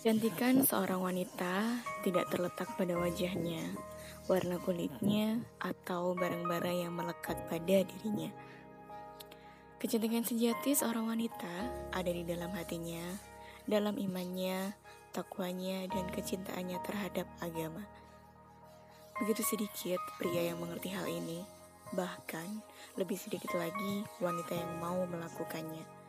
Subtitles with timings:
[0.00, 3.60] Kecantikan seorang wanita tidak terletak pada wajahnya,
[4.32, 8.32] warna kulitnya, atau barang-barang yang melekat pada dirinya.
[9.76, 11.52] Kecantikan sejati seorang wanita
[11.92, 13.04] ada di dalam hatinya,
[13.68, 14.72] dalam imannya,
[15.12, 17.84] takwanya, dan kecintaannya terhadap agama.
[19.20, 21.44] Begitu sedikit pria yang mengerti hal ini,
[21.92, 22.64] bahkan
[22.96, 25.99] lebih sedikit lagi wanita yang mau melakukannya.